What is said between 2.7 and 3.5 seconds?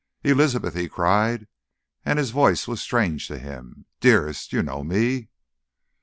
strange to